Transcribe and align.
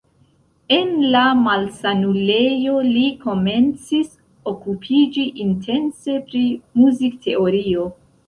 En 0.75 0.93
la 1.15 1.19
malsanulejo 1.41 2.79
li 2.87 3.03
komencis 3.25 4.09
okupiĝi 4.53 5.25
intense 5.45 6.17
pri 6.31 6.43
muzikteorio. 6.81 7.87